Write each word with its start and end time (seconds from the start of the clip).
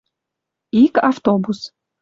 Ик 0.83 0.95
автобус 1.09 1.59